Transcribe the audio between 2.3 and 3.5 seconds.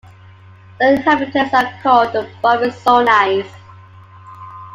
"Barbizonais".